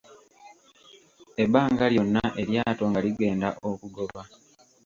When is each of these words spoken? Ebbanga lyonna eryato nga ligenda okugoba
Ebbanga 1.43 1.85
lyonna 1.93 2.23
eryato 2.41 2.83
nga 2.89 2.99
ligenda 3.05 3.49
okugoba 3.69 4.21